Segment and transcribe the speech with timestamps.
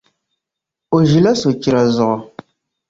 [0.95, 2.17] O ʒiɛla sochira zuɣu.